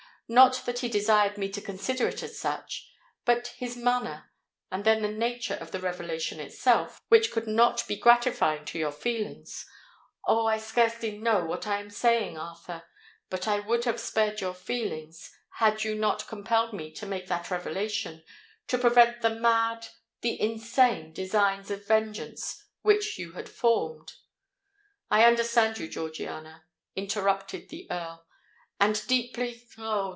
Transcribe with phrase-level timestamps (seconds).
[0.31, 2.89] "Not that he desired me to consider it as such:
[3.25, 8.63] but his manner—and then the nature of the revelation itself, which could not be gratifying
[8.67, 10.45] to your feelings—oh!
[10.45, 15.83] I scarcely know what I am saying, Arthur—but I would have spared your feelings, had
[15.83, 18.23] you not compelled me to make that revelation,
[18.69, 24.13] to prevent the mad—the insane designs of vengeance which you had formed——"
[25.09, 28.25] "I understand you, Georgiana," interrupted the Earl:
[28.79, 30.09] "and deeply—oh!